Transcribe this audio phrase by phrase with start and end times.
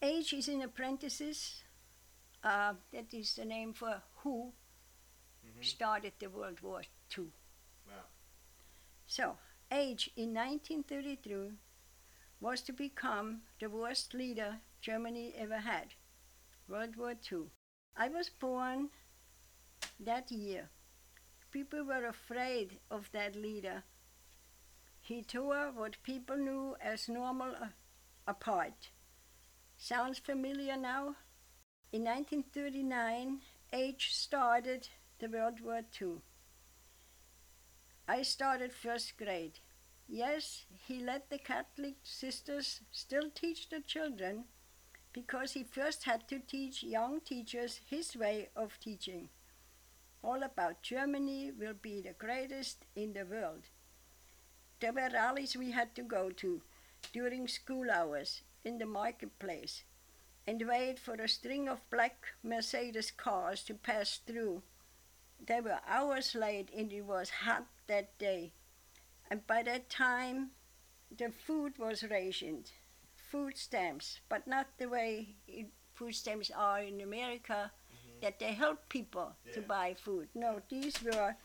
[0.00, 1.62] Age is in apprentices.
[2.44, 4.52] Uh, that is the name for who
[5.42, 7.32] hmm started the World War II.
[7.86, 8.04] Wow.
[9.06, 9.38] So,
[9.72, 11.54] Age in 1933
[12.40, 15.94] was to become the worst leader Germany ever had.
[16.68, 17.50] World War II.
[17.96, 18.90] I was born
[20.00, 20.70] that year.
[21.52, 23.84] People were afraid of that leader.
[25.00, 27.72] He tore what people knew as normal a-
[28.26, 28.90] apart.
[29.78, 31.16] Sounds familiar now?
[31.92, 33.40] In 1939,
[33.72, 34.88] H started
[35.18, 36.22] the World War II.
[38.08, 39.60] I started first grade.
[40.08, 44.44] Yes, he let the Catholic sisters still teach the children
[45.12, 49.28] because he first had to teach young teachers his way of teaching.
[50.22, 53.64] All about Germany will be the greatest in the world.
[54.80, 56.62] There were rallies we had to go to
[57.12, 59.84] during school hours in the marketplace
[60.46, 64.62] and wait for a string of black Mercedes cars to pass through.
[65.44, 68.52] They were hours late and it was hot that day.
[69.30, 70.50] And by that time,
[71.16, 72.72] the food was rationed,
[73.14, 78.20] food stamps, but not the way it, food stamps are in America, mm-hmm.
[78.22, 80.28] that they help people to buy food.
[80.34, 81.36] No, these were,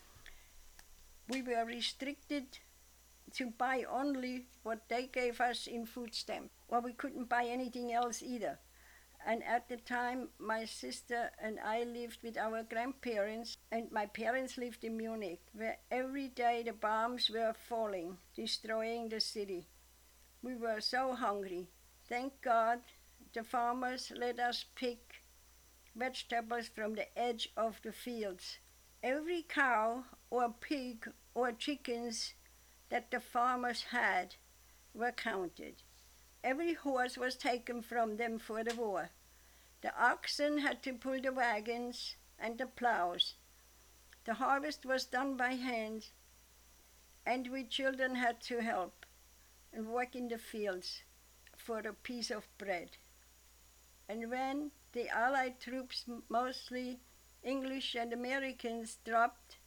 [1.28, 2.60] we were restricted
[3.34, 6.52] to buy only what they gave us in food stamp.
[6.68, 8.60] Well, we couldn't buy anything else either.
[9.26, 14.58] And at the time, my sister and I lived with our grandparents, and my parents
[14.58, 19.68] lived in Munich, where every day the bombs were falling, destroying the city.
[20.42, 21.70] We were so hungry.
[22.10, 22.80] Thank God
[23.34, 25.22] the farmers let us pick
[25.96, 28.58] vegetables from the edge of the fields.
[29.04, 32.34] Every cow or pig or chickens
[32.92, 34.36] that the farmers had
[34.94, 35.76] were counted.
[36.44, 39.10] Every horse was taken from them for the war.
[39.82, 43.36] The oxen had to pull the wagons and the plows.
[44.26, 46.10] The harvest was done by hand,
[47.26, 49.06] and we children had to help
[49.72, 51.02] and work in the fields
[51.56, 52.98] for a piece of bread.
[54.10, 57.00] And when the Allied troops, mostly
[57.42, 59.58] English and Americans, dropped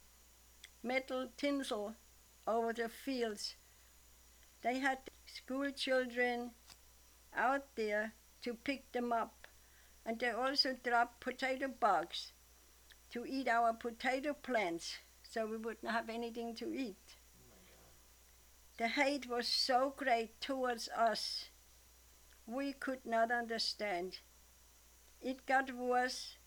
[0.83, 1.95] metal tinsel
[2.47, 3.55] over the fields,
[4.61, 6.51] they had school children
[7.35, 9.47] out there to pick them up.
[10.05, 12.31] And they also dropped potato bugs
[13.11, 17.17] to eat our potato plants so we wouldn't have anything to eat.
[18.77, 21.49] The hate was so great towards us,
[22.45, 24.19] we could not understand.
[25.21, 26.37] It got worse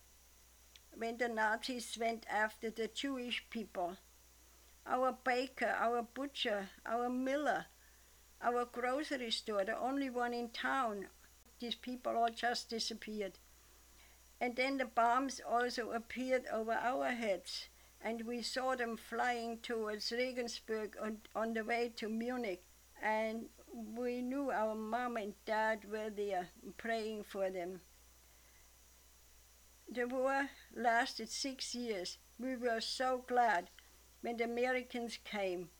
[0.94, 3.96] when the Nazis went after the Jewish people.
[4.88, 7.66] Our baker, our butcher, our miller,
[8.40, 11.08] our grocery store, the only one in town.
[11.60, 13.38] These people all just disappeared.
[14.40, 17.68] And then the bombs also appeared over our heads,
[18.00, 22.62] and we saw them flying towards Regensburg on, on the way to Munich.
[23.02, 23.46] And
[23.96, 27.80] we knew our mom and dad were there praying for them.
[29.90, 32.18] The war lasted six years.
[32.38, 33.70] We were so glad
[34.20, 35.70] when the Americans came.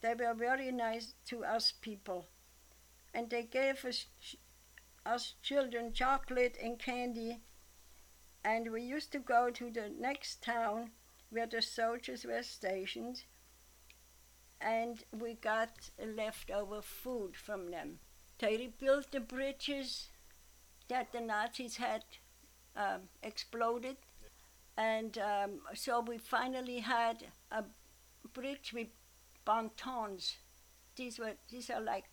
[0.00, 2.26] They were very nice to us people.
[3.12, 4.06] And they gave us,
[5.04, 7.40] us children chocolate and candy.
[8.44, 10.90] And we used to go to the next town
[11.30, 13.24] where the soldiers were stationed.
[14.60, 17.98] And we got leftover food from them.
[18.38, 20.08] They rebuilt the bridges
[20.88, 22.04] that the Nazis had
[22.76, 23.96] um, exploded.
[24.76, 27.64] And um, so we finally had a
[28.32, 28.88] bridge with
[29.44, 30.36] pontons.
[30.96, 32.04] These were these are like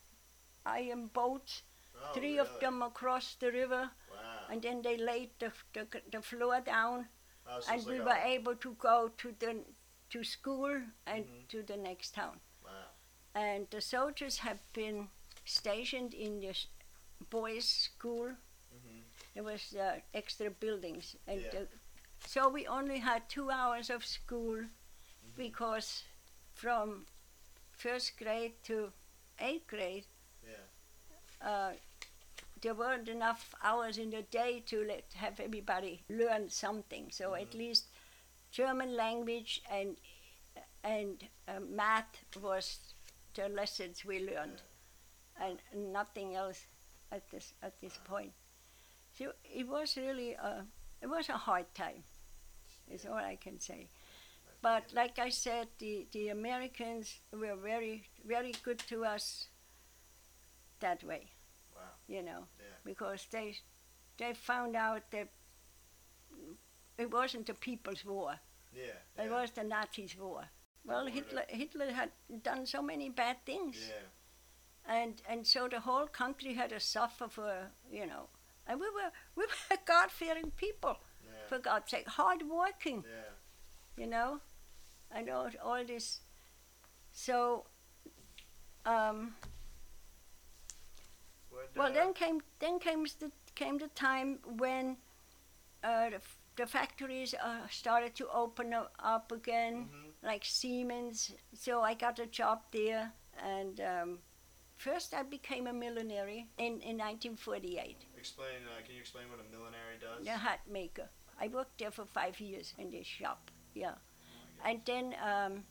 [0.66, 1.64] iron boats,
[1.96, 4.48] Oh, three of them across the river, Wow.
[4.52, 7.08] and then they laid the, the, the floor down,
[7.48, 9.64] Oh, so and we like were a- able to go to the
[10.10, 11.48] to school and Mhm.
[11.50, 12.40] to the next town.
[12.64, 12.92] Wow.
[13.36, 15.10] And the soldiers have been
[15.46, 16.56] stationed in the
[17.30, 18.36] boys' school.
[18.76, 19.04] Mhm.
[19.34, 21.52] There was uh, extra buildings, and Yeah.
[21.52, 21.68] the,
[22.28, 24.77] so we only had two hours of school Mm-hmm.
[25.38, 26.04] Because
[26.56, 27.06] from
[27.72, 28.92] first grade to
[29.40, 30.06] eighth grade,
[30.44, 30.66] Yeah.
[31.42, 31.74] uh,
[32.62, 37.12] there weren't enough hours in the day to let have everybody learn something.
[37.12, 37.60] So at Mhm.
[37.60, 37.88] least
[38.52, 39.98] German language and
[40.84, 42.80] and uh, math was
[43.34, 44.62] the lessons we learned,
[45.38, 46.68] and nothing else
[47.12, 48.34] at this at this point.
[49.14, 50.68] So it was really a
[51.02, 52.04] it was a hard time.
[52.90, 53.90] Is all I can say.
[54.62, 59.48] But like I said, the, the Americans were very very good to us
[60.80, 61.32] that way.
[61.76, 61.82] Wow.
[62.08, 62.76] you know, Yeah.
[62.86, 63.56] because they
[64.18, 65.30] they found out that
[66.98, 68.40] it wasn't the people's war;
[68.74, 69.24] Yeah.
[69.24, 70.50] it was the Nazis' war.
[70.86, 71.12] Well, Order.
[71.12, 72.12] Hitler Hitler had
[72.44, 74.96] done so many bad things, Yeah.
[74.96, 78.30] and and so the whole country had to suffer for you know.
[78.66, 81.48] And we were we were God fearing people, Yeah.
[81.48, 83.04] for God's sake, hard working.
[83.08, 83.34] Yeah.
[84.04, 84.40] you know,
[85.12, 86.20] and all, all this.
[87.12, 87.66] So,
[88.86, 89.34] um,
[91.76, 94.98] well, uh, then came then came the came the time when
[95.84, 96.22] uh, the,
[96.56, 100.28] the factories uh, started to open up again, mhm.
[100.28, 101.34] like Siemens.
[101.54, 103.12] So I got a job there,
[103.44, 104.20] and um,
[104.78, 106.28] first I became a milliner
[106.58, 108.06] in in 1948.
[108.18, 108.48] Explain.
[108.66, 110.26] Uh, can you explain what a millinery does?
[110.26, 111.10] The hat maker.
[111.40, 113.52] I worked there for five years in this shop.
[113.76, 113.96] Yeah.
[114.64, 115.64] Oh And then, um,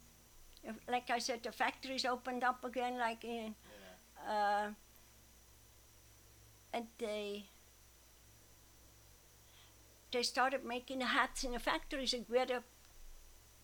[0.62, 3.54] if- like I said, the factories opened up again, like in,
[4.28, 4.70] uh,
[6.72, 7.48] and they
[10.12, 12.62] they started making hats in the factories and where the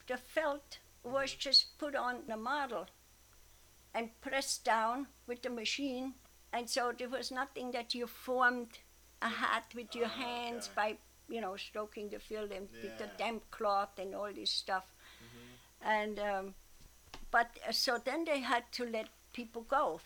[0.09, 1.39] the felt was Mhm.
[1.39, 2.89] just put on the model
[3.95, 6.15] and pressed down with the machine,
[6.53, 8.79] and so there was nothing that you formed
[9.21, 10.75] a hat with your Ah, hands okay.
[10.75, 10.99] by
[11.29, 14.93] you know stroking the field and with the damp cloth and all this stuff.
[15.85, 16.55] And um,
[17.31, 20.01] but uh, so then they had to let people go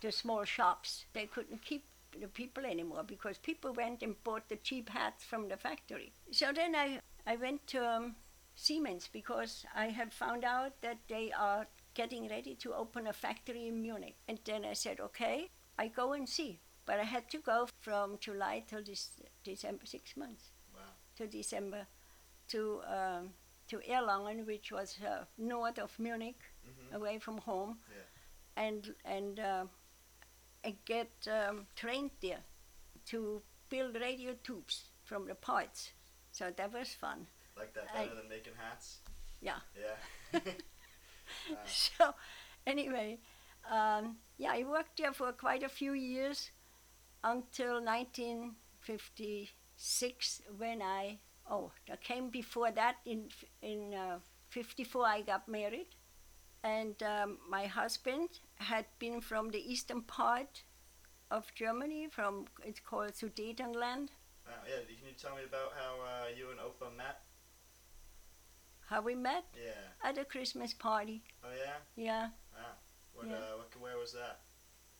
[0.00, 1.06] the small shops.
[1.12, 1.84] They couldn't keep
[2.18, 6.12] the people anymore because people went and bought the cheap hats from the factory.
[6.30, 8.16] So then i i went to um,
[8.54, 13.68] siemens because i had found out that they are getting ready to open a factory
[13.68, 14.16] in munich.
[14.26, 16.60] And then i said okay i go and see.
[16.86, 19.10] But i had to go from july till this
[19.44, 20.50] december six months.
[20.74, 20.92] Wow.
[21.16, 21.86] to december
[22.48, 23.30] to um,
[23.68, 26.92] to Erlangen, which was uh, north of Munich, Mhm.
[26.96, 28.64] away from home, Yeah.
[28.64, 29.66] and and uh,
[30.64, 32.42] and get um, trained there
[33.06, 35.92] to build radio tubes from the parts.
[36.32, 37.26] So that was fun.
[37.56, 39.00] Like that I- better than making hats.
[39.40, 39.60] Yeah.
[39.80, 40.40] Yeah.
[41.50, 41.56] Wow.
[41.66, 42.14] So
[42.66, 43.18] anyway,
[43.70, 46.50] um, yeah, I worked there for quite a few years
[47.22, 51.18] until 1956 when I
[51.50, 53.28] oh that came before that in
[53.62, 54.18] in uh,
[54.50, 55.88] 54 I got married
[56.64, 60.62] and um, my husband had been from the eastern part
[61.30, 64.08] of Germany from it's called Sudetenland
[64.46, 64.54] Wow.
[64.66, 64.80] Yeah.
[64.86, 67.20] Can you tell me about how uh, you and Opa met?
[68.88, 70.08] how we met Yeah.
[70.08, 71.76] at a Christmas party Oh yeah.
[71.96, 72.28] yeah
[73.12, 73.26] What?
[73.28, 73.34] Yeah.
[73.34, 73.80] Uh, what?
[73.80, 74.40] Where was that?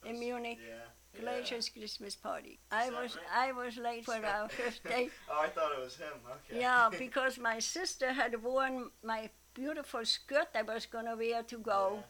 [0.05, 0.59] In That's- Munich.
[0.61, 0.85] Yeah.
[1.17, 3.49] Glazier's Christmas party I was right?
[3.49, 6.13] I was late for our birthday Oh, I thought it was him.
[6.31, 6.61] Okay.
[6.61, 12.05] Yeah, because my sister had worn my beautiful skirt I was gonna wear to go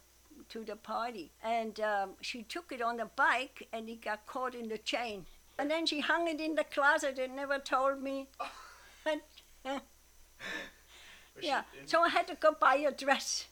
[0.49, 4.55] to the party, and um, she took it on the bike, and it got caught
[4.55, 5.27] in the chain,
[5.59, 8.29] and then she hung it in the closet and never told me.
[9.06, 9.23] And,
[9.65, 9.81] Was
[11.43, 13.47] yeah, so I had to go buy a dress.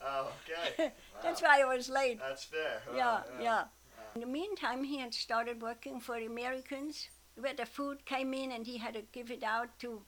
[0.00, 0.92] Oh, okay.
[1.22, 2.18] That's why I was late.
[2.20, 2.82] That's fair.
[2.90, 3.62] Wow, yeah, yeah.
[3.62, 3.68] Wow.
[4.14, 8.52] In the meantime, he had started working for the Americans, where the food came in,
[8.52, 10.02] and he had to give it out to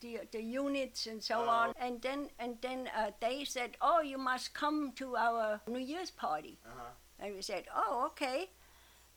[0.00, 1.48] the the units and so Oh.
[1.48, 1.74] on.
[1.76, 6.10] And then and then uh, they said, "Oh, you must come to our New Year's
[6.10, 6.90] party." Uh-huh.
[7.18, 8.50] And we said, "Oh, okay."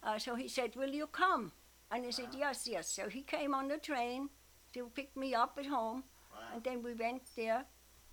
[0.03, 1.51] Uh, so he said, "Will you come?"
[1.91, 4.29] And I said, "Yes, yes." So he came on the train
[4.73, 6.39] to pick me up at home, Wow.
[6.53, 7.65] and then we went there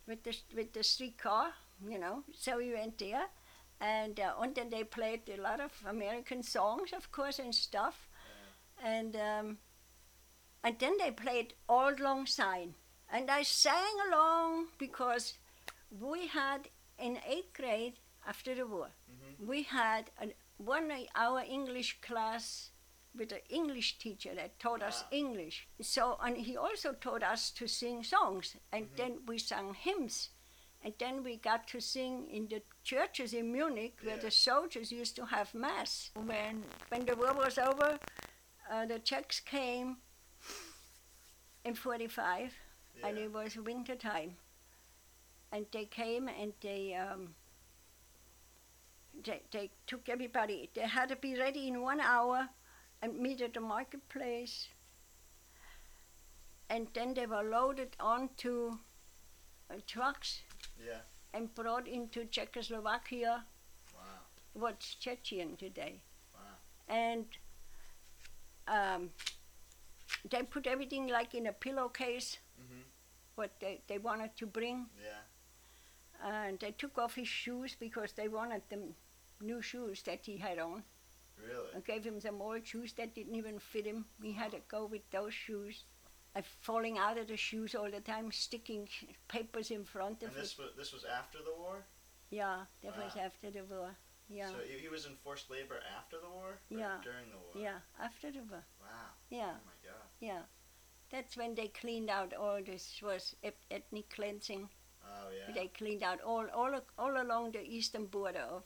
[0.07, 1.53] with the with the streetcar,
[1.89, 2.23] you know.
[2.35, 3.27] So we went there,
[3.81, 8.09] and uh, and then they played a lot of American songs, of course, and stuff,
[8.83, 9.59] and um,
[10.65, 12.75] and then they played Auld Lang Syne,
[13.09, 15.35] and I sang along because
[15.91, 16.69] we had
[16.99, 17.95] in eighth grade
[18.27, 19.47] after the war, Mhm.
[19.47, 22.71] we had an, one hour English class
[23.15, 25.67] with an English teacher that taught us English.
[25.81, 28.97] So, and he also taught us to sing songs, and Mhm.
[28.97, 30.31] then we sang hymns.
[30.85, 34.23] And then we got to sing in the churches in Munich where Yeah.
[34.23, 36.11] the soldiers used to have mass.
[36.15, 37.99] When, when the war was over,
[38.71, 39.97] uh, the Czechs came
[41.65, 42.55] in 45,
[43.03, 44.37] and it was winter time.
[45.51, 47.35] And they came and they, um,
[49.25, 50.71] they, they took everybody.
[50.75, 52.49] They had to be ready in one hour
[53.03, 54.69] and meet at the marketplace.
[56.71, 58.79] And then they were loaded onto
[59.71, 60.43] uh, trucks
[60.79, 61.01] Yeah.
[61.35, 63.45] and brought into Czechoslovakia,
[63.95, 64.21] Wow.
[64.55, 66.01] what's Chechen today.
[66.35, 66.41] Wow.
[66.89, 67.27] And
[68.67, 69.11] um,
[70.31, 72.83] they put everything like in a pillowcase, Mhm.
[73.37, 74.89] what they, they wanted to bring.
[75.03, 75.23] Yeah.
[76.23, 78.95] And they took off his shoes because they wanted the
[79.41, 80.83] new shoes that he had on.
[81.37, 81.69] Really?
[81.77, 84.05] I gave him some old shoes that didn't even fit him.
[84.23, 85.85] He had to go with those shoes.
[86.39, 88.89] I falling out of the shoes all the time, sticking
[89.29, 90.41] papers in front of And it.
[90.41, 91.77] this was this was after the war.
[92.31, 93.91] Yeah, that was after the war.
[94.29, 96.59] Yeah, So he, he was in forced labor after the war.
[96.69, 96.99] Yeah.
[97.03, 97.55] During the war.
[97.67, 97.79] yeah,
[98.09, 98.63] after the war.
[98.81, 99.11] Wow.
[99.31, 100.05] Yeah, Oh my God.
[100.21, 100.43] yeah.
[101.11, 104.69] That's when they cleaned out all this was eth- ethnic cleansing.
[105.05, 105.55] Oh yeah.
[105.55, 108.63] They cleaned out all all all along the eastern border of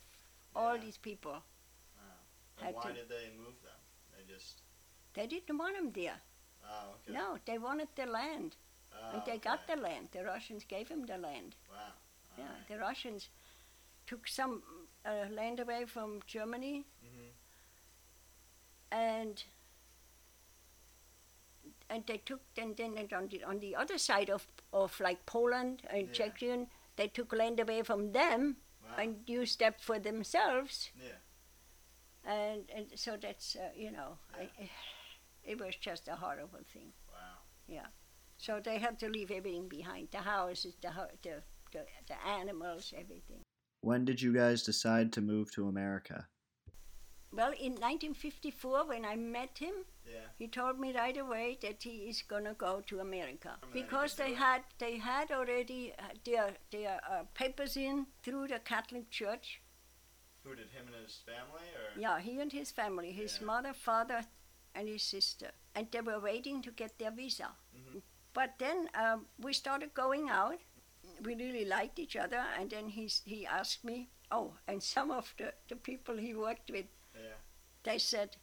[0.54, 1.38] all these people.
[2.00, 2.66] Wow.
[2.66, 3.80] And why did they move them?
[4.16, 4.62] They just.
[5.14, 6.20] They didn't want them there.
[6.64, 7.12] Oh okay.
[7.18, 8.56] No, they wanted the land,
[8.92, 10.08] Oh, and they got the land.
[10.12, 11.56] The Russians gave them the land.
[11.70, 11.76] Wow.
[12.38, 12.68] Yeah, Alright.
[12.68, 13.28] the Russians
[14.06, 14.62] took some
[15.04, 17.30] uh, land away from Germany Mhm.
[18.90, 19.44] and
[21.90, 25.24] and they took then then and on the on the other side of of like
[25.26, 26.14] Poland and Yeah.
[26.28, 26.66] Czechia,
[26.96, 28.96] they took land away from them Wow.
[28.98, 30.90] and used that for themselves.
[30.96, 31.18] Yeah.
[32.24, 34.48] And and so that's uh, you know, I,
[35.44, 36.92] it was just a horrible thing.
[37.08, 37.38] Wow.
[37.66, 37.86] Yeah.
[38.38, 42.92] So they had to leave everything behind: the houses, the ho- the the, the animals,
[42.96, 43.42] everything.
[43.80, 46.26] When did you guys decide to move to America?
[47.34, 49.74] Well, in 1954, when I met him,
[50.06, 50.26] Yeah.
[50.38, 53.82] he told me right away that he is gonna go to America And then he
[53.82, 59.10] because they had they had already uh, their their uh, papers in through the Catholic
[59.10, 59.62] Church.
[60.44, 62.00] Who did him and his family or?
[62.00, 63.46] Yeah, he and his family, his Yeah.
[63.46, 64.26] mother, father,
[64.74, 67.50] and his sister, and they were waiting to get their visa.
[67.76, 68.02] Mhm.
[68.34, 70.58] But then um, we started going out.
[71.24, 75.34] We really liked each other, and then he's, he asked me, oh, and some of
[75.38, 77.36] the, the people he worked with, Yeah.
[77.84, 78.36] they said,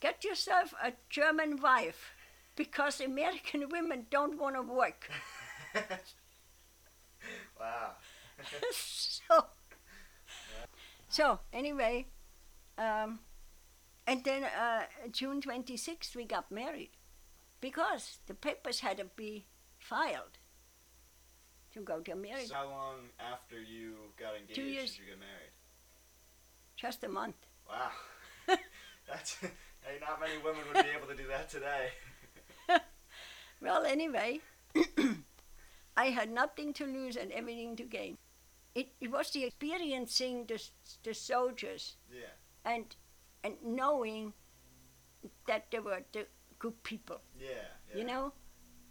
[0.00, 2.12] get yourself a German wife,
[2.56, 5.10] because American women don't want to work.
[7.60, 7.92] wow.
[8.72, 9.46] so,
[11.08, 12.06] so anyway,
[12.78, 13.18] um,
[14.10, 16.90] and then uh, June 26th we got married
[17.60, 19.46] because the papers had to be
[19.78, 20.38] filed
[21.72, 22.46] to go to America.
[22.48, 24.90] So how long after you got engaged Two years.
[24.92, 25.52] did you get married?
[26.76, 27.36] Just a month.
[27.68, 27.90] Wow.
[29.08, 31.90] That's hey, not many women would be able to do that today.
[33.62, 34.40] Well, anyway,
[35.96, 38.16] I had nothing to lose and everything to gain.
[38.74, 40.62] It, it was the experiencing the,
[41.02, 42.32] the soldiers Yeah.
[42.64, 42.96] and
[43.44, 44.32] and knowing
[45.46, 46.26] that they were the
[46.58, 47.20] good people.
[47.38, 47.48] Yeah.
[47.90, 47.98] yeah.
[47.98, 48.32] You know,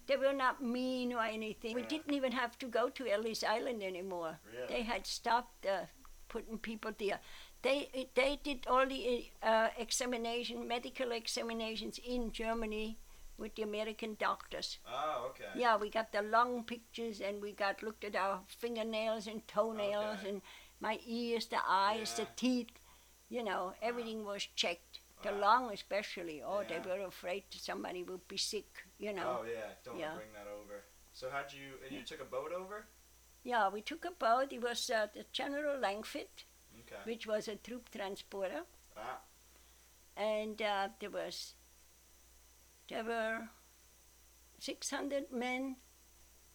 [0.08, 1.76] they were not mean or anything.
[1.76, 4.40] We didn't even have to go to Ellis Island anymore.
[4.52, 4.68] Really?
[4.68, 5.86] They had stopped uh,
[6.28, 7.20] putting people there.
[7.62, 12.98] They they did all the uh, examination, medical examinations in Germany
[13.38, 14.80] with the American doctors.
[14.88, 15.46] Oh, okay.
[15.56, 20.20] Yeah, we got the lung pictures and we got looked at our fingernails and toenails
[20.20, 20.30] Okay.
[20.30, 20.42] and
[20.82, 22.68] my ears, the eyes, the teeth.
[23.30, 25.00] You know, everything was checked.
[25.22, 25.40] The Wow.
[25.40, 26.42] lung, especially.
[26.42, 28.84] Oh, they were afraid somebody would be sick.
[28.98, 29.40] You know.
[29.42, 29.74] Oh yeah.
[29.84, 30.16] Don't Yeah.
[30.16, 30.84] bring that over.
[31.14, 31.78] So how'd you?
[31.84, 32.88] And you took a boat over?
[33.44, 34.52] Yeah, we took a boat.
[34.54, 36.46] It was uh, the General Langfitt,
[36.82, 37.02] Okay.
[37.04, 38.64] which was a troop transporter,
[38.96, 39.20] Wow.
[40.16, 41.56] and uh, there was
[42.90, 43.50] there were
[44.60, 45.78] 600 men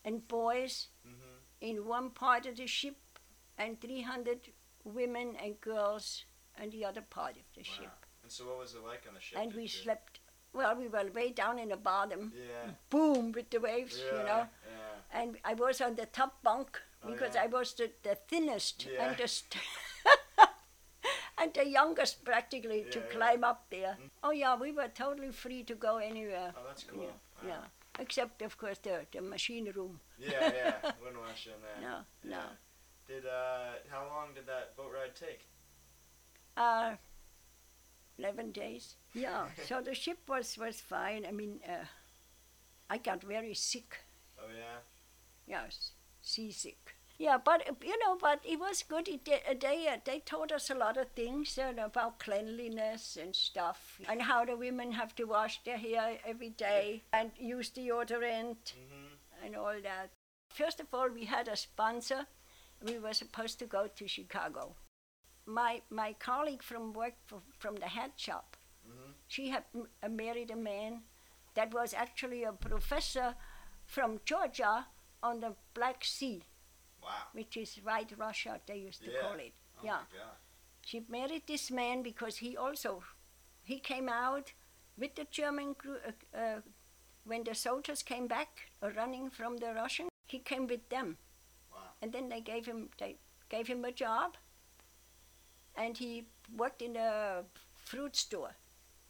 [0.05, 1.41] and boys Mhm.
[1.61, 3.19] in one part of the ship,
[3.57, 4.53] and 300
[4.85, 6.25] women and girls
[6.63, 7.77] in the other part of the Wow.
[7.77, 8.07] ship.
[8.23, 9.39] And so what was it like on the ship?
[9.39, 10.21] And we slept.
[10.53, 12.71] Well, we were way down in the bottom, Yeah.
[12.89, 14.19] boom with the waves, Yeah.
[14.19, 14.49] you know.
[14.71, 15.21] Yeah.
[15.21, 17.43] And I was on the top bunk Oh, because yeah.
[17.45, 19.09] I was the, the thinnest Yeah.
[19.09, 19.61] and the st-
[21.39, 23.97] and the youngest practically to climb up there.
[24.01, 24.11] Mm.
[24.23, 26.55] Oh yeah, we were totally free to go anywhere.
[26.57, 27.03] Oh, that's cool.
[27.03, 27.09] Yeah,
[27.43, 27.49] Wow.
[27.49, 27.65] yeah.
[27.99, 30.01] Except of course the the machine room.
[30.19, 30.93] Yeah, yeah.
[31.03, 31.81] Wouldn't wash in there.
[31.91, 31.97] No,
[32.37, 32.43] no.
[33.07, 35.41] Did uh, how long did that boat ride take?
[36.57, 36.97] Uh,
[38.19, 38.97] eleven days.
[39.13, 39.47] Yeah.
[39.67, 41.27] so the ship was was fine.
[41.27, 41.85] I mean, uh,
[42.91, 43.99] I got very sick.
[44.39, 44.81] Oh yeah.
[45.47, 45.93] Yes,
[46.23, 46.97] seasick.
[47.19, 49.09] Yeah, but uh, you know, but it was good.
[49.09, 53.35] It, uh, they uh, they taught us a lot of things uh, about cleanliness and
[53.37, 58.75] stuff, and how the women have to wash their hair every day and use deodorant
[58.75, 59.19] Mhm.
[59.45, 60.11] and all that.
[60.51, 62.27] First of all, we had a sponsor.
[62.83, 64.75] We were supposed to go to Chicago.
[65.47, 69.15] My my colleague from work f from the hat shop, Mhm.
[69.29, 71.03] she had m- uh, married a man
[71.55, 73.35] that was actually a professor
[73.85, 74.87] from Georgia
[75.23, 76.43] on the Black Sea,
[77.03, 77.29] Wow.
[77.33, 79.21] which is White Russia, they used to Yeah.
[79.23, 79.55] call it.
[79.79, 80.05] Oh Yeah.
[80.83, 83.03] She married this man because he also
[83.63, 84.53] he came out
[84.99, 86.61] with the German crew uh, uh,
[87.25, 90.09] when the soldiers came back uh, running from the Russian.
[90.27, 91.19] He came with them,
[91.71, 91.95] Wow.
[92.03, 93.19] and then they gave him they
[93.51, 94.37] gave him a job,
[95.77, 96.27] and he
[96.57, 97.43] worked in a
[97.85, 98.55] fruit store,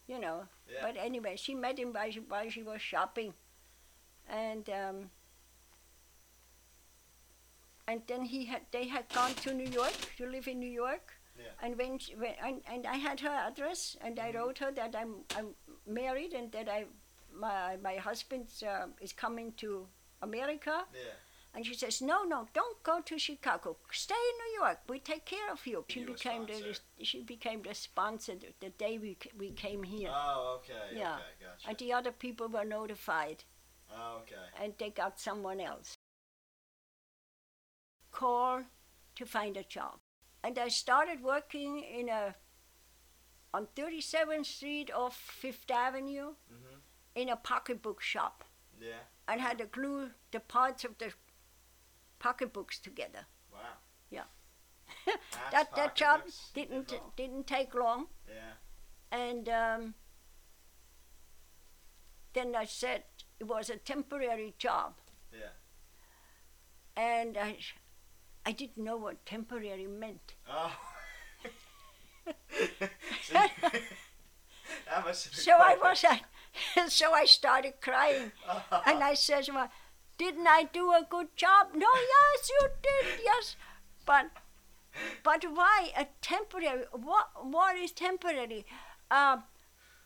[0.07, 0.45] you know.
[0.69, 0.79] Yeah.
[0.83, 3.35] But anyway, she met him while she, while she was shopping,
[4.29, 5.11] and um,
[7.87, 11.13] and then he had they had gone to New York to live in New York.
[11.39, 11.45] Yeah.
[11.63, 14.35] And when, she, when and, and I had her address, and I Mhm.
[14.35, 15.55] wrote her that I'm I'm
[15.87, 16.87] married and that I
[17.33, 19.87] my my husband uh, is coming to
[20.23, 20.85] America.
[20.95, 21.15] Yeah.
[21.55, 23.77] And she says, no, no, don't go to Chicago.
[23.93, 24.81] Stay in New York.
[24.89, 25.85] We take care of you.
[25.89, 26.81] She You became the sponsor.
[27.03, 30.11] she became the sponsor the, day we we came here.
[30.13, 30.97] Oh, okay.
[30.97, 31.15] Yeah.
[31.15, 31.69] Okay, gotcha.
[31.69, 33.45] And the other people were notified,
[33.93, 34.35] oh, okay.
[34.61, 35.97] and they got someone else.
[38.11, 38.63] Call
[39.17, 39.99] to find a job,
[40.43, 42.35] and I started working in a
[43.53, 46.81] on 37th Street off Fifth Avenue Mhm.
[47.15, 48.45] in a pocketbook shop,
[48.81, 49.03] Yeah.
[49.29, 51.13] and had to glue the parts of the
[52.19, 53.27] pocketbooks together.
[53.53, 53.59] Wow.
[54.11, 54.25] Yeah.
[55.51, 56.23] That that job
[56.55, 58.55] didn't t- didn't take long, Yeah.
[59.11, 59.95] and um,
[62.33, 63.05] then I said
[63.41, 64.95] it was a temporary job,
[65.33, 65.53] Yeah.
[66.97, 67.59] and I
[68.47, 70.35] I didn't know what temporary meant.
[70.49, 70.77] Oh.
[73.23, 78.33] so, that must have been So I was I, so I started crying,
[78.87, 79.71] and I said, "Well,
[80.19, 83.57] didn't I do a good job?" No, yes, you did, yes,
[84.07, 84.27] but
[85.23, 86.85] but why a temporary?
[86.93, 88.65] What what is temporary?
[89.11, 89.45] Um,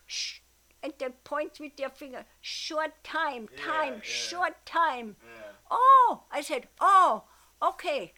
[0.06, 0.40] sh-
[0.82, 2.24] and they point with their finger.
[2.40, 4.00] Short time, Yeah, time, yeah.
[4.02, 5.16] short time.
[5.24, 5.52] Yeah.
[5.70, 7.24] Oh, I said, oh,
[7.60, 8.12] okay.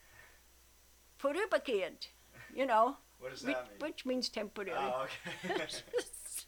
[1.22, 2.08] Vorübergehend,
[2.54, 3.78] you know, What does which, that mean?
[3.80, 4.72] which means temporary.
[4.76, 5.06] Oh,
[5.46, 5.64] okay.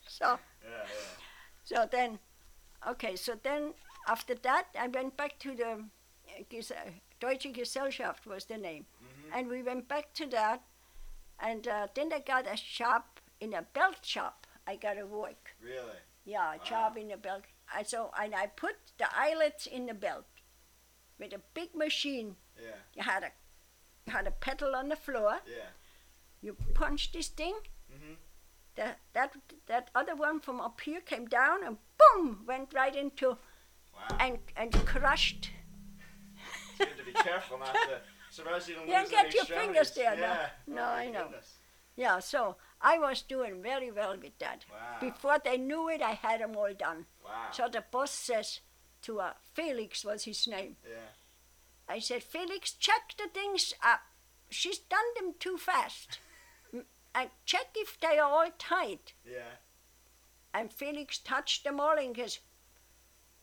[0.07, 0.87] so, yeah, yeah.
[1.65, 2.19] so then,
[2.89, 3.75] okay, so then
[4.07, 6.91] after that, I went back to the uh, uh,
[7.21, 9.31] Deutsche Gesellschaft was the name, Mhm.
[9.39, 10.63] and we went back to that,
[11.39, 14.47] and uh, then I got a shop in a belt shop.
[14.67, 15.55] I got a work.
[15.61, 15.99] Really?
[16.25, 16.65] Yeah, a Wow.
[16.65, 17.45] job in the belt.
[17.75, 20.27] And so, and I put the eyelets in the belt
[21.19, 22.37] with a big machine.
[22.61, 22.77] Yeah.
[22.95, 23.33] You had a
[24.07, 25.41] you had a pedal on the floor.
[25.47, 25.71] Yeah.
[26.41, 27.55] You punched this thing.
[27.91, 28.15] Mm-hmm.
[28.75, 33.39] That that that other one from up here came down and boom went right into.
[34.21, 35.51] And and crushed.
[36.79, 38.01] you have to be careful not to.
[38.35, 40.23] You don't Yeah, lose get your fingers there, no.
[40.23, 40.49] Yeah.
[40.67, 41.25] No, Oh, I know.
[41.25, 41.55] goodness.
[41.97, 44.65] Yeah, so I was doing very well with that.
[44.71, 44.97] Wow.
[45.03, 47.05] Before they knew it, I had them all done.
[47.23, 47.49] Wow.
[47.53, 48.61] So the boss says
[49.03, 50.77] to uh, Felix was his name.
[50.89, 51.11] Yeah.
[51.95, 54.01] I said, Felix, check the things up.
[54.49, 56.19] She's done them too fast.
[57.15, 59.13] And check if they are all tight.
[59.31, 59.59] Yeah.
[60.55, 62.39] And Felix touched them all and goes,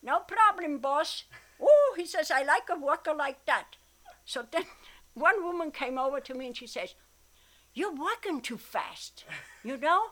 [0.01, 1.23] No problem, boss.
[1.61, 3.75] Oh, he says, I like a worker like that.
[4.25, 4.63] So then
[5.13, 6.95] one woman came over to me and she says,
[7.73, 9.25] You're working too fast,
[9.63, 10.11] you know?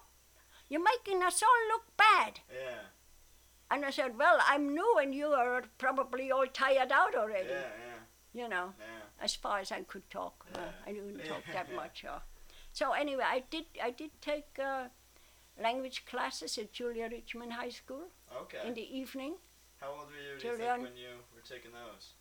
[0.69, 2.39] You're making us all look bad.
[2.51, 2.79] Yeah.
[3.71, 7.61] And I said, Well, I'm new and you are probably all tired out already, Yeah.
[7.87, 8.41] Yeah.
[8.43, 9.23] you know, Yeah.
[9.23, 10.45] as far as I could talk.
[10.53, 10.71] Uh, Yeah.
[10.85, 12.03] I didn't talk that much.
[12.03, 12.19] Uh.
[12.73, 14.87] So anyway, I did, I did take uh,
[15.61, 18.09] language classes at Julia Richman High School
[18.41, 18.59] Okay.
[18.67, 19.35] in the evening.
[19.79, 22.13] How old were you, do you think, when you were taking those?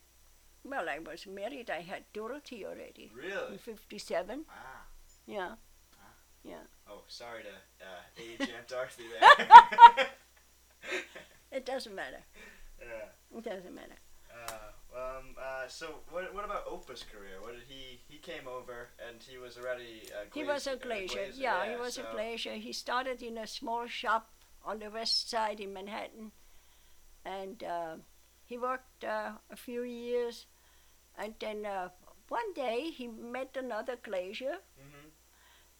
[0.65, 1.71] Well, I was married.
[1.71, 3.53] I had Dorothy already Really?
[3.53, 4.45] in 57.
[4.51, 4.55] Ah.
[5.27, 5.53] Yeah.
[6.43, 6.65] Yeah.
[6.89, 10.07] Oh, sorry to uh, age Aunt Dorothy there.
[11.53, 12.19] It doesn't matter.
[12.81, 13.39] yeah.
[13.39, 13.97] It doesn't matter.
[14.31, 17.41] Uh, um, uh, so what, what about Opa's career?
[17.41, 20.53] What did he, he came over and he was already a He glazier.
[20.53, 21.19] was a uh, glazier.
[21.21, 22.53] glazer, Yeah, he was so, a glazier.
[22.55, 24.31] He started in a small shop
[24.65, 26.33] on the west side in Manhattan.
[27.27, 27.97] And uh,
[28.45, 30.47] he worked uh, a few years.
[31.19, 31.89] And then uh,
[32.29, 35.11] one day he met another glazier Mhm.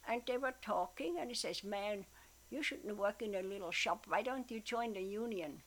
[0.07, 1.17] and they were talking.
[1.19, 2.05] And he says, Man,
[2.49, 4.05] you shouldn't work in a little shop.
[4.07, 5.61] Why don't you join the union?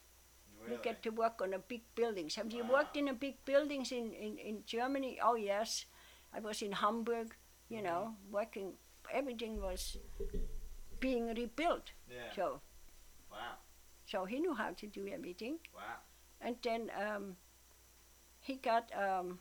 [0.59, 0.73] Really?
[0.75, 2.35] You get to work on a big buildings.
[2.35, 5.17] Have you worked in a big buildings in, in, in Germany?
[5.23, 5.85] Oh yes.
[6.33, 7.35] I was in Hamburg,
[7.69, 8.73] you know, working
[9.11, 9.97] everything was
[10.99, 11.91] being rebuilt.
[12.09, 12.31] yeah.
[12.35, 12.61] So
[13.31, 13.57] Wow.
[14.11, 15.57] So he knew how to do everything.
[15.75, 15.97] Wow.
[16.41, 17.35] And then um,
[18.39, 19.39] he got um,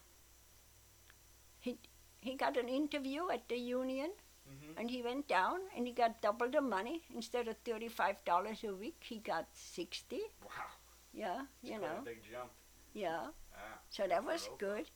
[1.61, 1.79] he
[2.21, 4.13] he got an interview at the union
[4.51, 4.71] Mhm.
[4.79, 7.03] and he went down and he got double the money.
[7.15, 10.23] Instead of thirty five dollars a week he got sixty.
[10.45, 10.69] Wow.
[11.13, 11.99] Yeah, It's you know.
[11.99, 12.51] a big jump.
[12.95, 13.29] Yeah.
[13.55, 13.79] Ah.
[13.91, 14.91] So that was good.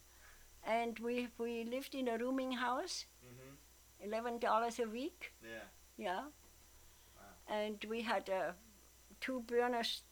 [0.77, 3.57] And we we lived in a rooming house, Mhm.
[4.09, 5.33] eleven dollars a week.
[5.43, 5.65] Yeah.
[5.97, 6.25] Yeah.
[7.17, 7.33] Wow.
[7.61, 8.55] And we had a
[9.25, 10.03] two burners,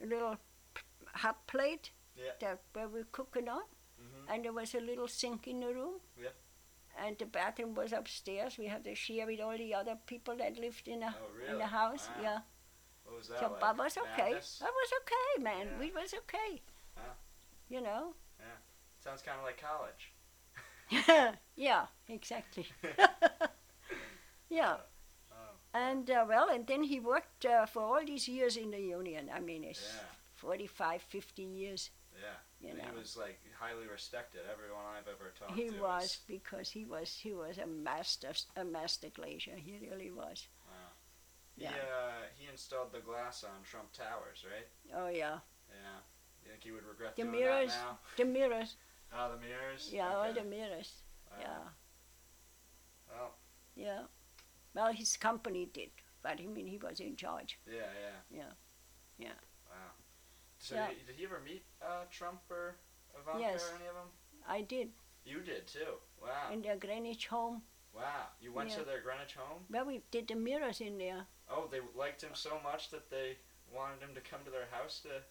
[0.00, 0.36] little
[1.22, 2.32] hot plate Yeah.
[2.40, 3.62] that where we cooking on,
[4.00, 4.28] Mhm.
[4.28, 6.00] and there was a little sink in the room.
[6.16, 6.30] Yeah.
[7.04, 8.58] and the bathroom was upstairs.
[8.58, 11.52] We had to share with all the other people that lived in the Oh, really?
[11.52, 12.08] in the house.
[12.08, 12.22] Wow.
[12.22, 12.40] Yeah,
[13.04, 13.78] What was that so like?
[13.78, 14.22] was okay.
[14.32, 14.58] Madness?
[14.58, 15.66] That was okay, man.
[15.68, 15.78] Yeah.
[15.78, 16.60] We was okay.
[16.94, 17.14] Huh.
[17.70, 18.14] You know.
[18.38, 18.56] Yeah.
[19.00, 20.12] Sounds kind of like college.
[21.56, 22.66] yeah, exactly.
[24.50, 24.76] yeah.
[25.74, 29.30] And uh, well, and then he worked uh, for all these years in the union.
[29.34, 30.04] I mean, it's yeah,
[30.34, 31.90] 45, 50 years.
[32.14, 32.36] yeah.
[32.60, 34.42] You And know, He was like highly respected.
[34.52, 35.74] Everyone I've ever talked he to.
[35.74, 39.56] He was because he was he was a master a master glazier.
[39.56, 40.46] He really was.
[40.68, 40.74] Wow.
[41.56, 41.70] He, Yeah.
[41.70, 44.68] uh, he installed the glass on Trump Towers, right?
[44.94, 45.98] Oh yeah, Yeah.
[46.44, 47.72] You think he would regret The doing mirrors.
[47.72, 47.98] that now?
[48.16, 48.76] the mirrors.
[49.14, 49.90] Oh, the mirrors.
[49.92, 50.90] Yeah, all the mirrors.
[51.30, 51.36] Wow.
[51.40, 51.62] Yeah,
[53.10, 53.34] Well,
[53.76, 54.02] yeah.
[54.74, 55.90] Well, his company did,
[56.22, 57.58] but I mean, he was in charge.
[57.66, 58.38] yeah, yeah.
[58.38, 58.52] Yeah.
[59.18, 59.38] Yeah.
[59.68, 59.92] Wow.
[60.58, 60.88] So Yeah.
[61.06, 62.76] did, he ever meet uh, Trump or
[63.18, 63.62] Ivanka Yes.
[63.70, 64.08] or any of them?
[64.48, 64.90] I did
[65.24, 65.98] You did too.
[66.20, 66.50] Wow.
[66.52, 67.62] in their Greenwich home.
[67.94, 68.28] wow.
[68.40, 69.64] You went to their Greenwich home?
[69.70, 71.26] Well, we did the mirrors in there.
[71.48, 73.36] Oh, they liked him so much that they
[73.74, 75.22] wanted him to come to their house to.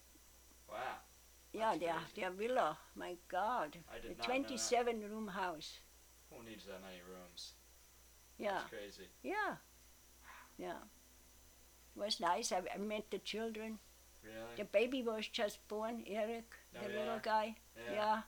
[0.69, 0.97] Wow.
[1.53, 2.77] Yeah, their their villa.
[2.95, 4.25] My God, I did a not know that.
[4.25, 5.79] twenty-seven room house.
[6.29, 7.53] Who needs that many rooms?
[8.41, 9.07] Yeah, That's crazy.
[9.23, 9.55] yeah,
[10.57, 10.81] yeah.
[11.95, 12.51] It was nice.
[12.51, 13.77] I, I met the children.
[14.23, 14.55] Really?
[14.57, 16.99] The baby was just born, Eric, Oh, the yeah.
[16.99, 17.55] little guy.
[17.75, 17.93] Yeah.
[17.93, 18.21] Yeah,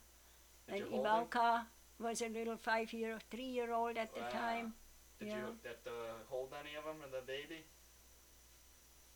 [0.67, 1.11] and you hold him?
[1.11, 1.67] Ivanka
[1.99, 4.29] was a little five-year, three-year-old at the Wow.
[4.29, 4.73] time.
[5.19, 5.37] Did yeah.
[5.37, 7.63] you that, uh, hold any of them or the baby?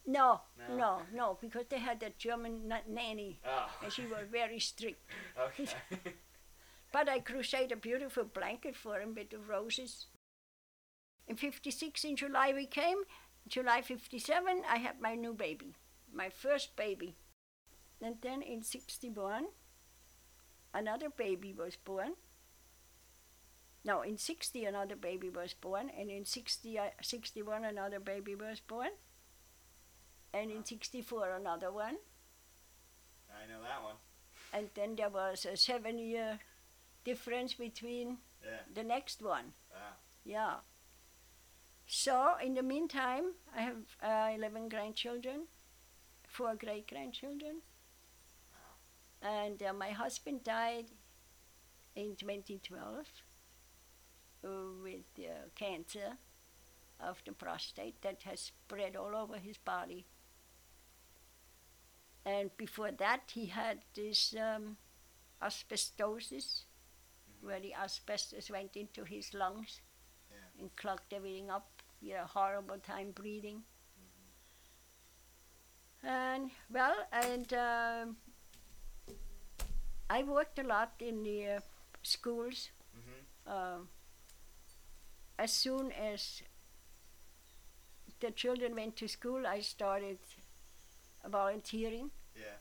[0.06, 0.76] No, No.
[0.78, 3.70] no, no, because they had a German na- nanny, Oh.
[3.84, 5.02] and she was very strict.
[5.38, 5.68] okay.
[6.94, 10.06] But I crocheted a beautiful blanket for him with the roses.
[11.28, 13.00] In 56, in July, we came.
[13.48, 15.76] July 57, I had my new baby,
[16.14, 17.16] my first baby.
[18.02, 19.48] And then in 61,
[20.74, 22.14] another baby was born.
[23.84, 25.90] No, in 60, another baby was born.
[25.98, 28.90] And in 60, uh, 61, another baby was born.
[30.34, 31.98] And in 64, another one.
[33.32, 33.96] I know that one.
[34.54, 36.40] And then there was a seven year
[37.06, 38.60] difference between Yeah.
[38.74, 39.54] the next one.
[39.72, 39.94] Wow.
[40.26, 40.56] Yeah.
[41.88, 45.48] So in the meantime, I have uh, 11 grandchildren,
[46.28, 47.62] four great grandchildren.
[49.22, 50.86] And uh, my husband died
[51.96, 53.06] in 2012
[54.44, 54.48] uh,
[54.82, 56.18] with uh, cancer
[57.00, 60.06] of the prostate that has spread all over his body.
[62.26, 64.78] And before that, he had this um,
[65.42, 66.64] asbestosis,
[67.42, 69.82] where the asbestos went into his lungs
[70.32, 70.38] Yeah.
[70.62, 71.77] and clogged everything up.
[72.00, 73.64] He had a horrible time breathing.
[76.04, 78.18] And well, and um,
[80.10, 81.60] I worked a lot in the uh,
[82.04, 82.70] schools.
[82.96, 83.52] Mhm.
[83.52, 83.90] Um,
[85.38, 86.44] as soon as
[88.20, 90.20] the children went to school, I started
[91.26, 92.58] volunteering, Yeah.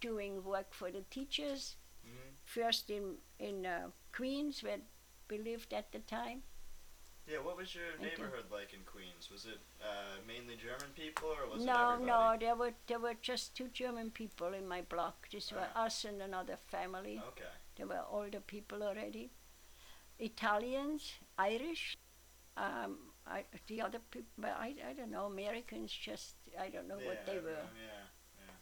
[0.00, 1.76] doing work for the teachers.
[2.04, 2.34] Mhm.
[2.44, 4.80] First in in uh, Queens, where
[5.30, 6.42] we lived at the time.
[7.26, 7.38] Yeah.
[7.38, 8.08] What was your Thank you.
[8.24, 9.30] neighborhood like in Queens?
[9.32, 12.04] Was it uh, mainly German people or was it no, everybody?
[12.06, 15.28] no, there were there were just two German people in my block.
[15.32, 15.84] This were Ah.
[15.86, 17.20] us and another family.
[17.28, 17.52] Okay.
[17.76, 19.30] There were older people already.
[20.18, 21.96] Italians, Irish,
[22.56, 27.06] um, I, the other people, I, I don't know, Americans just, I don't know yeah,
[27.08, 27.38] what they were.
[27.38, 28.04] everyone, Yeah.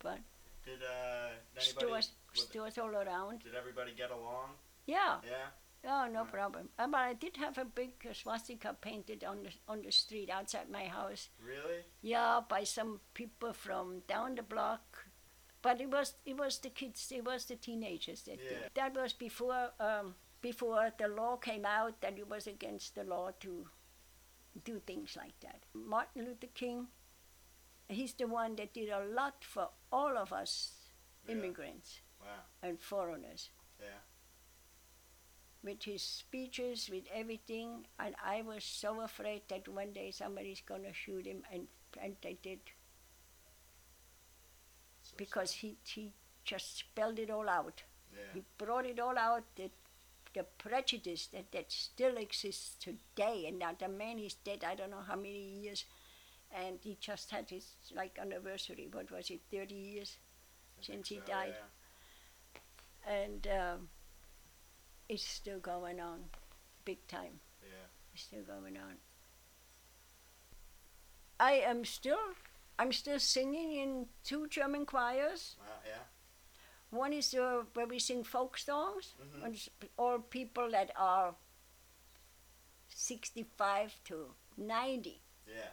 [0.03, 0.19] But
[0.65, 1.67] Did uh anybody?
[1.67, 3.43] stores, stores all around.
[3.43, 4.51] Did everybody get along?
[4.87, 5.49] Yeah, Yeah.
[5.87, 6.69] Oh, no problem.
[6.79, 10.71] Uh, but I did have a big swastika painted on the, on the street outside
[10.71, 11.29] my house.
[11.45, 11.83] Really?
[12.03, 15.07] Yeah, by some people from down the block.
[15.63, 18.49] But it was it was the kids, it was the teenagers that Yeah.
[18.49, 18.71] did.
[18.75, 23.31] That was before um, before the law came out that it was against the law
[23.41, 23.69] to
[24.65, 25.63] do things like that.
[25.73, 26.89] Martin Luther King,
[27.89, 30.73] he's the one that did a lot for all of us
[31.27, 31.35] Yeah.
[31.37, 32.43] immigrants Wow.
[32.63, 33.51] and foreigners.
[33.79, 34.01] Yeah.
[35.65, 40.93] With his speeches, with everything, and I was so afraid that one day somebody's gonna
[40.93, 41.69] shoot him, and
[42.01, 42.61] and they did.
[45.17, 46.13] Because he, he
[46.45, 47.83] just spelled it all out.
[48.13, 48.21] Yeah.
[48.35, 49.71] He brought it all out, the,
[50.35, 53.47] the prejudice that, that still exists today.
[53.47, 55.85] And now the man is dead, I don't know how many years.
[56.55, 60.19] And he just had his like anniversary, what was it, 30 years?
[60.79, 61.55] I since he so, died.
[63.05, 63.13] Yeah.
[63.15, 63.89] And um,
[65.13, 66.21] it's still going on,
[66.87, 67.41] big time.
[67.63, 67.87] Yeah.
[68.15, 68.95] It's still going on.
[71.39, 72.19] I am still,
[72.79, 75.57] I'm still singing in two German choirs.
[75.61, 75.67] Wow.
[75.87, 76.05] Yeah.
[76.99, 79.45] One is uh, where we sing folk songs, Mhm.
[79.45, 81.35] and all people that are
[82.89, 85.71] 65 to 90, Yeah.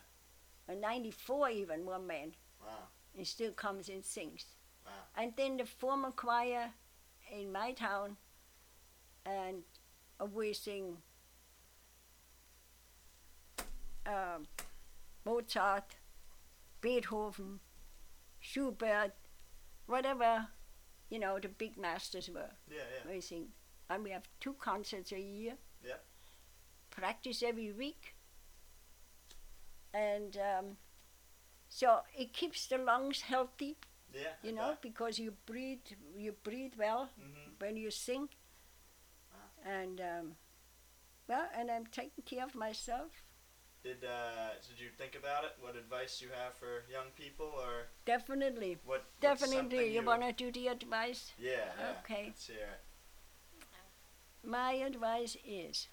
[0.67, 2.35] or 94 even, one man.
[2.61, 2.87] Wow.
[3.15, 4.45] He still comes and sings.
[4.85, 4.91] Wow.
[5.15, 6.73] And then the former choir
[7.31, 8.17] in my town,
[9.25, 9.63] and
[10.19, 10.97] uh, we sing
[14.05, 14.47] um,
[15.25, 15.95] Mozart,
[16.81, 17.59] Beethoven,
[18.39, 19.13] Schubert,
[19.87, 20.47] whatever,
[21.09, 22.49] you know, the big masters were.
[22.69, 23.11] Yeah, yeah.
[23.11, 23.47] We sing.
[23.89, 25.53] And we have two concerts a year.
[25.85, 26.03] Yep.
[26.91, 28.15] Practice every week.
[29.93, 30.65] And um,
[31.67, 33.77] so it keeps the lungs healthy,
[34.13, 34.33] Yeah.
[34.43, 35.79] you know, because you breathe,
[36.15, 37.51] you breathe well Mm-hmm.
[37.59, 38.29] when you sing.
[39.77, 40.27] And um,
[41.27, 43.11] well, and I'm taking care of myself.
[43.83, 45.51] Did uh, did you think about it?
[45.61, 49.05] What advice you have for young people, or Definitely, what?
[49.21, 49.93] definitely.
[49.93, 51.31] You wanna do the advice?
[51.37, 51.49] Yeah.
[51.77, 51.93] yeah.
[52.03, 52.23] Okay.
[52.27, 52.81] Let's hear it.
[54.43, 55.87] My advice is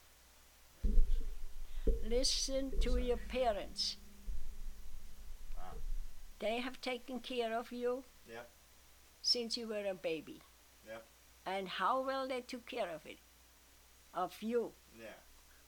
[2.09, 3.97] listen to your parents.
[5.57, 5.75] Wow.
[6.39, 8.49] They have taken care of you Yep.
[9.23, 10.41] since you were a baby.
[10.89, 11.05] Yep.
[11.45, 13.19] And how well they took care of it,
[14.17, 14.73] of you.
[14.99, 15.19] Yeah.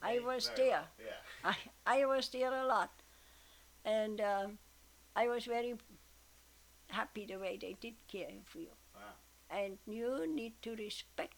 [0.02, 0.82] I was there.
[0.98, 1.52] well, Yeah.
[1.86, 2.90] I, I was there a lot.
[3.84, 4.58] And um,
[5.16, 5.74] I was very
[6.90, 8.74] happy the way they did care for you.
[8.94, 9.14] Wow.
[9.50, 11.34] And you need to respect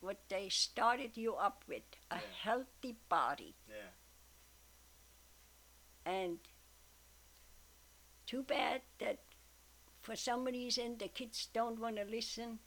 [0.00, 2.20] what they started you up with a Yeah.
[2.42, 3.54] healthy body.
[3.68, 3.90] Yeah.
[6.06, 6.38] And
[8.26, 9.18] too bad that
[10.00, 12.58] for some reason the kids don't want to listen.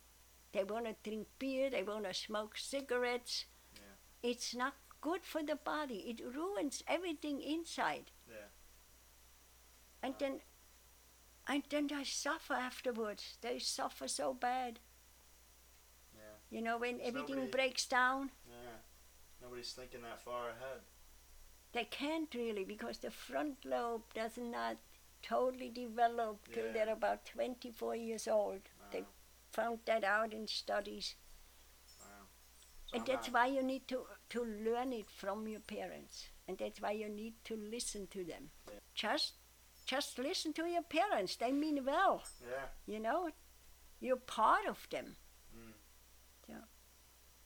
[0.54, 3.46] They want to drink beer, they want to smoke cigarettes.
[4.24, 4.30] Yeah.
[4.32, 8.12] It's not good for the body, it ruins everything inside.
[8.30, 8.48] Yeah.
[10.02, 10.40] And then,
[11.48, 13.38] and then they suffer afterwards.
[13.42, 14.80] They suffer so bad.
[16.16, 16.22] Yeah.
[16.50, 18.78] You know, when There's everything nobody- breaks down, Yeah.
[19.42, 20.82] Nobody's thinking that far ahead.
[21.74, 24.78] they can't really because the front lobe does not
[25.22, 28.62] totally develop till they're about 24 years old.
[28.92, 29.04] They
[29.52, 31.16] found that out in studies.
[32.94, 36.28] So And that's why you need to, to learn it from your parents.
[36.48, 38.52] And that's why you need to listen to them.
[38.68, 38.80] Yeah.
[38.94, 39.34] Just
[39.86, 41.36] just listen to your parents.
[41.36, 42.68] They mean well, Yeah.
[42.86, 43.30] you know.
[44.00, 45.16] You're part of them.
[45.56, 45.74] Mm.
[46.48, 46.56] Yeah.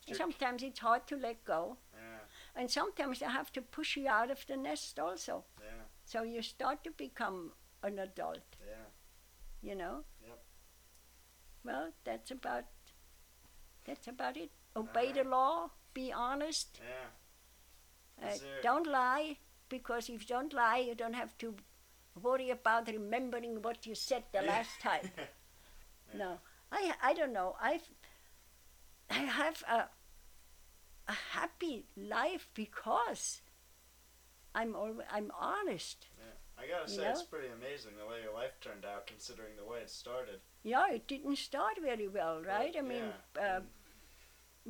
[0.07, 0.15] Sure.
[0.15, 1.77] Sometimes it's hard to let go.
[1.93, 2.19] Yeah.
[2.55, 5.45] And sometimes they have to push you out of the nest also.
[5.59, 5.83] Yeah.
[6.05, 8.85] So you start to become an adult, Yeah.
[9.61, 10.03] you know.
[10.21, 10.39] Yep.
[11.63, 12.65] Well, that's about
[13.85, 14.51] that's about it.
[14.77, 15.69] Obey the law.
[15.93, 16.79] Be honest.
[16.83, 18.27] Yeah.
[18.29, 19.37] Uh, don't lie,
[19.69, 21.55] because if you don't lie, you don't have to
[22.21, 24.51] worry about remembering what you said the Yeah.
[24.51, 25.11] last time.
[26.13, 26.17] Yeah.
[26.19, 26.39] No,
[26.71, 27.55] I I don't know.
[27.61, 27.87] I've
[29.09, 29.89] I have a
[31.07, 33.41] a happy life because
[34.55, 34.73] I'm
[35.11, 36.07] I'm honest.
[36.17, 36.23] Yeah.
[36.63, 39.65] I gotta You say, it's pretty amazing the way your life turned out, considering the
[39.65, 40.39] way it started.
[40.63, 42.75] Yeah, it didn't start very well, right?
[42.77, 43.57] I mean, yeah.
[43.57, 43.61] uh,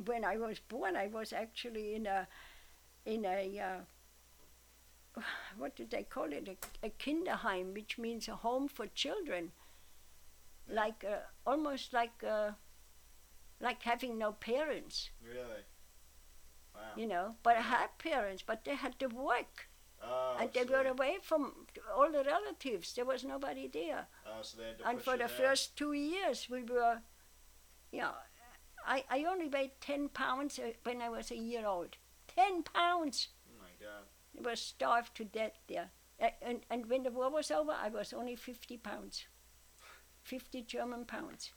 [0.04, 2.26] when I was born, I was actually in a
[3.06, 3.60] in a
[5.16, 5.20] uh,
[5.58, 6.48] what do they call it?
[6.48, 9.52] A, a kinderheim, which means a home for children,
[10.68, 12.52] like uh, almost like uh,
[13.60, 15.62] like having no parents, Really.
[16.74, 16.80] Wow.
[16.96, 17.34] you know.
[17.42, 19.68] But I had parents, but they had to work,
[20.02, 22.94] Oh, and they so were away from all the relatives.
[22.94, 24.06] There was nobody there.
[24.26, 25.28] Oh, so they had to and for the there.
[25.28, 27.00] first two years we were
[27.92, 28.14] you know
[28.86, 31.96] I, I only weighed 10 pounds uh, when i was a year old
[32.34, 34.04] 10 pounds Oh my god.
[34.38, 35.90] i was starved to death there
[36.42, 39.26] and, and when the war was over i was only 50 pounds
[40.22, 41.52] 50 german pounds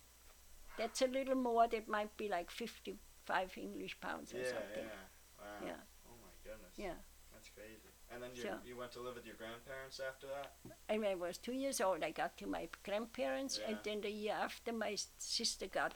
[0.77, 5.07] that's a little more that might be like 55 english pounds or Yeah, something yeah.
[5.39, 5.45] Wow.
[5.65, 5.81] Yeah.
[6.07, 6.73] Oh my goodness.
[6.77, 6.93] Yeah.
[7.33, 7.89] That's crazy.
[8.13, 10.53] And then you So- you went to live with your grandparents after that?
[10.89, 14.09] and when i was two years old i got to my grandparents and then the
[14.11, 15.93] year after my sister got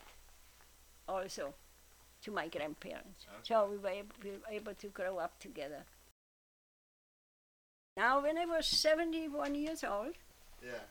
[1.07, 1.53] also
[2.21, 3.39] to my grandparents Okay.
[3.43, 5.83] so we were, able, we were able to grow up together.
[7.97, 10.15] Now when i was 71 years old
[10.63, 10.85] Yeah.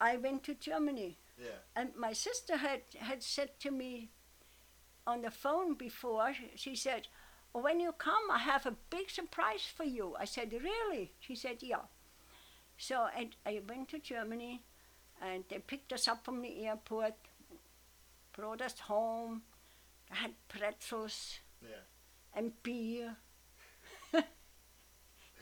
[0.00, 1.18] i went to germany.
[1.38, 1.58] Yeah.
[1.74, 4.10] and my sister had, had said to me
[5.06, 7.08] on the phone before she said
[7.54, 10.14] "Oh, when you come i have a big surprise for you.
[10.18, 11.12] I said really?
[11.20, 11.86] She said yeah.
[12.78, 14.62] So and i went to germany
[15.20, 17.14] and they picked us up from the airport
[18.32, 19.42] brought us home
[20.10, 21.82] I had pretzels Yeah.
[22.34, 23.16] and beer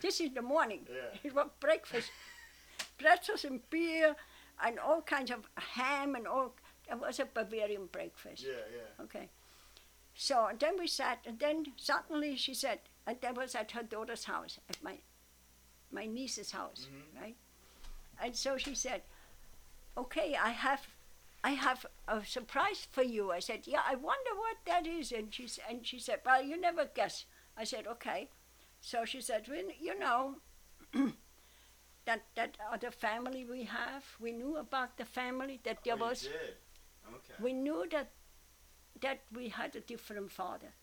[0.01, 1.17] this is the morning Yeah.
[1.23, 2.11] it was breakfast
[2.97, 4.15] pretzels and beer
[4.63, 6.53] and all kinds of ham and all
[6.91, 9.03] it was a bavarian breakfast Yeah, yeah.
[9.03, 9.29] Okay.
[10.15, 14.25] So then we sat, and then suddenly she said, And that was at her daughter's
[14.25, 14.97] house, at my
[15.91, 17.21] my niece's house, Mhm.
[17.21, 17.35] right?
[18.21, 19.03] And so she said,
[19.95, 20.87] "Okay, I have,
[21.43, 25.33] I have a surprise for you." I said, "Yeah, I wonder what that is." And
[25.33, 27.25] she and she said, "Well, you never guess."
[27.57, 28.29] I said, "Okay."
[28.81, 30.41] So she said, well, "You know."
[32.05, 36.27] that that other family we have, we knew about the family that there oh, was.
[36.27, 37.33] Okay.
[37.39, 38.11] We knew that
[39.01, 40.73] that we had a different father.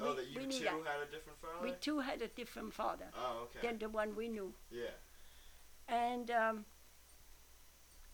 [0.00, 0.92] oh, we- that you two that.
[0.92, 1.62] had a different father.
[1.62, 3.66] We too had a different father oh, okay.
[3.66, 4.52] than the one we knew.
[4.70, 4.96] yeah.
[5.88, 6.64] And um,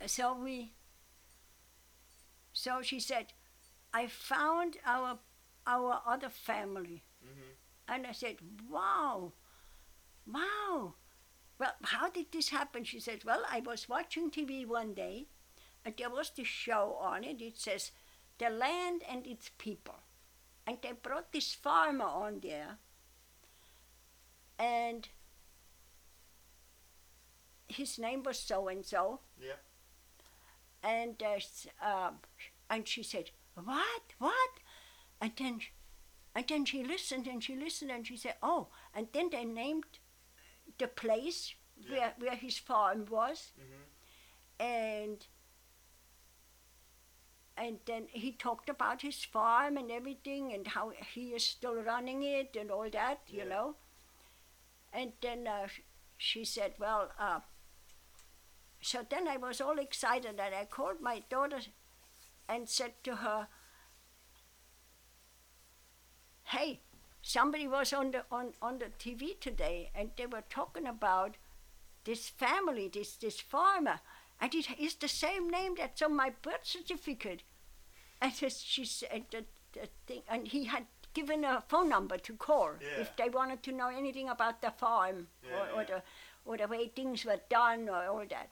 [0.06, 0.72] so we,
[2.58, 3.26] so she said,
[3.94, 5.18] I found our
[5.66, 7.04] our other family.
[7.24, 7.54] Mhm.
[7.86, 8.36] And I said,
[8.68, 9.32] wow,
[10.26, 10.94] wow.
[11.58, 12.84] Well, how did this happen?
[12.84, 15.26] She said, well, I was watching TV one day,
[15.84, 17.40] and there was this show on it.
[17.42, 17.92] It says,
[18.38, 20.00] The Land and Its People.
[20.66, 22.78] And they brought this farmer on there,
[24.58, 25.08] and
[27.68, 29.20] his name was so and so.
[29.40, 29.54] Yeah.
[30.82, 31.38] And uh,
[31.84, 32.18] um,
[32.70, 34.02] and she said, "What?
[34.18, 34.50] What?"
[35.20, 35.60] And then,
[36.34, 39.98] and then she listened and she listened and she said, "Oh!" And then they named
[40.78, 41.90] the place Yeah.
[41.90, 43.84] where where his farm was, Mhm.
[44.60, 45.26] and
[47.56, 52.22] and then he talked about his farm and everything and how he is still running
[52.22, 53.76] it and all that, you know.
[54.92, 55.68] And then uh,
[56.16, 57.40] she said, "Well." Uh,
[58.80, 61.60] so then I was all excited and I called my daughter
[62.48, 63.48] and said to her,
[66.44, 66.80] "Hey,
[67.22, 71.36] somebody was on the on, on the TV today and they were talking about
[72.04, 74.00] this family, this this farmer,
[74.40, 77.42] and it is the same name that's on my birth certificate."
[78.20, 82.72] And she said that, that thing, and he had given a phone number to call
[82.80, 83.00] Yeah.
[83.00, 85.86] if they wanted to know anything about the farm Yeah, or, or yeah.
[85.86, 86.02] the
[86.44, 88.50] or the way things were done or all that.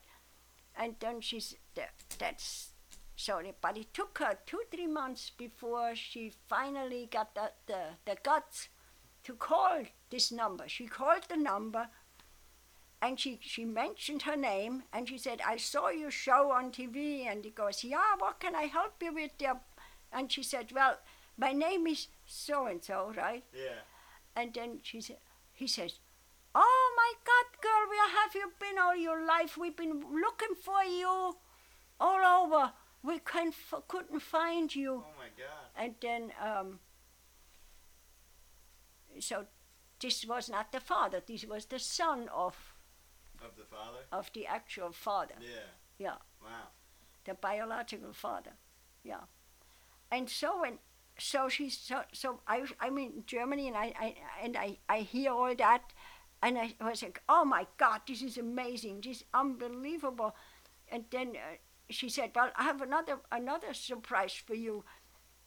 [0.79, 2.69] And then she's that, that's
[3.15, 8.17] sorry, but it took her two three months before she finally got the, the the
[8.23, 8.69] guts
[9.23, 10.69] to call this number.
[10.69, 11.87] She called the number,
[13.01, 17.25] and she she mentioned her name, and she said, "I saw your show on TV."
[17.25, 19.59] And he goes, "Yeah, what can I help you with?" There?
[20.11, 20.97] And she said, "Well,
[21.37, 23.81] my name is so and so, right?" Yeah.
[24.35, 25.17] And then she said,
[25.51, 25.99] he says,
[26.55, 29.57] "Oh my God, girl, where have you been all your life?
[29.57, 31.37] We've been looking for you
[31.99, 32.73] all over.
[33.03, 35.65] We f- couldn't find you." Oh my God.
[35.75, 36.79] And then, um,
[39.19, 39.45] so
[39.99, 41.21] this was not the father.
[41.25, 42.55] This was the son of
[43.41, 43.99] Of the father.
[44.11, 45.69] of the actual father, Yeah.
[45.99, 46.17] Yeah.
[46.43, 46.67] Wow.
[47.25, 48.53] the biological father.
[49.03, 49.21] Yeah.
[50.11, 50.79] And so when
[51.19, 55.31] so she's so so I I'm in Germany and I, I and I, I hear
[55.31, 55.93] all that
[56.41, 60.35] and I was like, oh my God, this is amazing, this is unbelievable.
[60.89, 61.57] And then uh,
[61.89, 64.83] she said, well, I have another another surprise for you.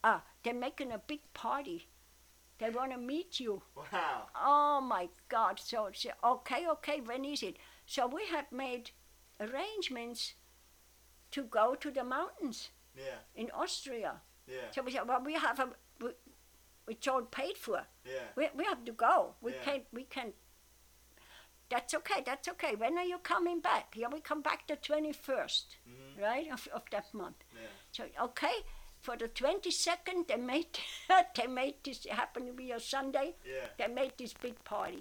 [0.02, 1.88] Uh, they're making a big party.
[2.58, 3.62] They want to meet you.
[3.74, 4.26] Wow.
[4.34, 5.58] Oh my God!
[5.58, 7.00] So, so okay, okay.
[7.00, 7.56] When is it?
[7.86, 8.90] So we had made
[9.40, 10.34] arrangements
[11.30, 13.20] to go to the mountains Yeah.
[13.34, 14.20] in Austria.
[14.46, 14.70] Yeah.
[14.72, 15.68] So we said, well, we have a,
[16.00, 16.10] we,
[16.88, 17.86] it's all paid for.
[18.04, 18.28] Yeah.
[18.36, 19.34] We, we have to go.
[19.40, 19.62] We Yeah.
[19.64, 20.32] can't, we can.
[21.70, 22.74] That's okay, that's okay.
[22.74, 23.94] When are you coming back?
[23.96, 26.20] Yeah, we come back the 21st, Mhm.
[26.22, 27.36] right, of, of that month.
[27.54, 27.68] Yeah.
[27.92, 28.56] So, okay,
[29.00, 30.78] for the 22nd, they made,
[31.36, 33.66] they made this, it happened to be a Sunday, Yeah.
[33.78, 34.98] they made this big party.